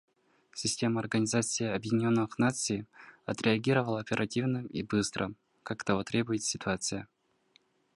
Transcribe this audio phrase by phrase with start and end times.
[0.55, 2.87] Система Организации Объединенных Наций
[3.27, 5.31] отреагировала оперативно и быстро,
[5.61, 7.07] как того требует ситуация.